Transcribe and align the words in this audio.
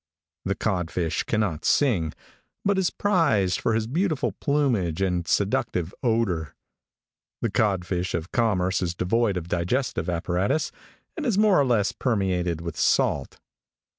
The 0.45 0.55
codfish 0.55 1.21
cannot 1.25 1.63
sing, 1.63 2.13
but 2.65 2.79
is 2.79 2.89
prized 2.89 3.59
for 3.59 3.75
his 3.75 3.85
beautiful 3.85 4.31
plumage 4.31 4.99
and 4.99 5.27
seductive 5.27 5.93
odor. 6.01 6.55
The 7.43 7.51
codfish 7.51 8.15
of 8.15 8.31
commerce 8.31 8.81
is 8.81 8.95
devoid 8.95 9.37
of 9.37 9.47
digestive 9.47 10.09
apparatus, 10.09 10.71
and 11.15 11.23
is 11.23 11.37
more 11.37 11.59
or 11.59 11.65
less 11.65 11.91
permeated 11.91 12.61
with 12.61 12.77
salt. 12.79 13.37